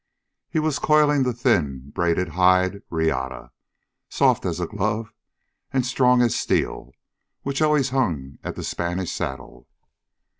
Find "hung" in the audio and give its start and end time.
7.91-8.39